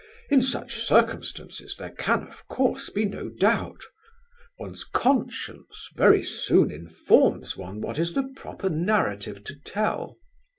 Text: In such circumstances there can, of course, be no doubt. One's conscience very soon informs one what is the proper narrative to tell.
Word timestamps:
In 0.31 0.41
such 0.41 0.77
circumstances 0.77 1.75
there 1.77 1.91
can, 1.91 2.23
of 2.27 2.47
course, 2.47 2.89
be 2.89 3.05
no 3.05 3.29
doubt. 3.29 3.83
One's 4.57 4.83
conscience 4.83 5.89
very 5.93 6.23
soon 6.23 6.71
informs 6.71 7.55
one 7.55 7.81
what 7.81 7.99
is 7.99 8.15
the 8.15 8.27
proper 8.35 8.69
narrative 8.71 9.43
to 9.43 9.55
tell. 9.63 10.17